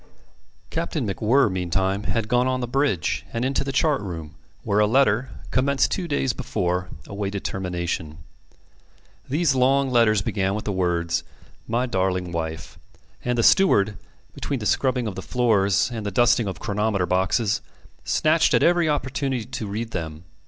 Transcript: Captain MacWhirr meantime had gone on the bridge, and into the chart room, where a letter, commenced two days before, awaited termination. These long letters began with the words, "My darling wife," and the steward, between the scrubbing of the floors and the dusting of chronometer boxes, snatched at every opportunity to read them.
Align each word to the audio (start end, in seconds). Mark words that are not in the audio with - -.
Captain 0.71 1.05
MacWhirr 1.07 1.51
meantime 1.51 2.05
had 2.05 2.27
gone 2.27 2.47
on 2.47 2.59
the 2.59 2.65
bridge, 2.67 3.23
and 3.31 3.45
into 3.45 3.63
the 3.63 3.71
chart 3.71 4.01
room, 4.01 4.33
where 4.63 4.79
a 4.79 4.87
letter, 4.87 5.29
commenced 5.51 5.91
two 5.91 6.07
days 6.07 6.33
before, 6.33 6.89
awaited 7.05 7.43
termination. 7.45 8.17
These 9.29 9.53
long 9.53 9.91
letters 9.91 10.23
began 10.23 10.55
with 10.55 10.65
the 10.65 10.71
words, 10.71 11.23
"My 11.67 11.85
darling 11.85 12.31
wife," 12.31 12.79
and 13.23 13.37
the 13.37 13.43
steward, 13.43 13.95
between 14.33 14.57
the 14.57 14.65
scrubbing 14.65 15.05
of 15.05 15.13
the 15.13 15.21
floors 15.21 15.91
and 15.93 16.03
the 16.03 16.09
dusting 16.09 16.47
of 16.47 16.59
chronometer 16.59 17.05
boxes, 17.05 17.61
snatched 18.03 18.55
at 18.55 18.63
every 18.63 18.89
opportunity 18.89 19.45
to 19.45 19.67
read 19.67 19.91
them. 19.91 20.23